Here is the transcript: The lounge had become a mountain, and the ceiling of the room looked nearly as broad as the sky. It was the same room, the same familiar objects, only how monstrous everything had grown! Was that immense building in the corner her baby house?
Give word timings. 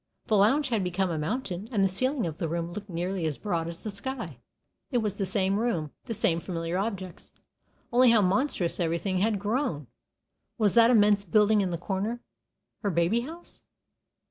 The 0.25 0.35
lounge 0.35 0.69
had 0.69 0.83
become 0.83 1.11
a 1.11 1.19
mountain, 1.19 1.67
and 1.71 1.83
the 1.83 1.87
ceiling 1.87 2.25
of 2.25 2.39
the 2.39 2.49
room 2.49 2.71
looked 2.71 2.89
nearly 2.89 3.27
as 3.27 3.37
broad 3.37 3.67
as 3.67 3.83
the 3.83 3.91
sky. 3.91 4.39
It 4.89 4.97
was 4.97 5.19
the 5.19 5.27
same 5.27 5.59
room, 5.59 5.91
the 6.05 6.15
same 6.15 6.39
familiar 6.39 6.75
objects, 6.79 7.31
only 7.93 8.09
how 8.09 8.23
monstrous 8.23 8.79
everything 8.79 9.19
had 9.19 9.37
grown! 9.37 9.85
Was 10.57 10.73
that 10.73 10.89
immense 10.89 11.23
building 11.23 11.61
in 11.61 11.69
the 11.69 11.77
corner 11.77 12.19
her 12.81 12.89
baby 12.89 13.19
house? 13.19 13.61